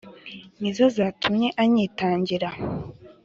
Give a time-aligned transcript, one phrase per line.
[0.61, 2.49] Ni zo zatumy' anyitangirira;